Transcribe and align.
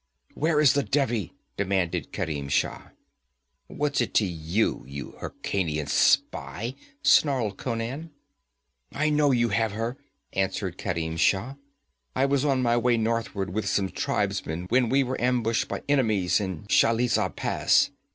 'Where 0.33 0.59
is 0.59 0.73
the 0.73 0.81
Devi?' 0.81 1.31
demanded 1.57 2.11
Kerim 2.11 2.49
Shah. 2.49 2.87
'What's 3.67 4.01
it 4.01 4.15
to 4.15 4.25
you, 4.25 4.83
you 4.87 5.13
Hyrkanian 5.21 5.85
spy?' 5.87 6.73
snarled 7.03 7.57
Conan. 7.59 8.09
'I 8.91 9.09
know 9.11 9.29
you 9.29 9.49
have 9.49 9.73
her,' 9.73 9.97
answered 10.33 10.79
Kerim 10.79 11.17
Shah. 11.17 11.53
'I 12.15 12.25
was 12.25 12.43
on 12.43 12.63
my 12.63 12.77
way 12.77 12.97
northward 12.97 13.51
with 13.53 13.67
some 13.67 13.89
tribesmen 13.91 14.65
when 14.69 14.89
we 14.89 15.03
were 15.03 15.21
ambushed 15.21 15.67
by 15.67 15.83
enemies 15.87 16.39
in 16.39 16.63
Shalizah 16.67 17.35
Pass. 17.35 17.91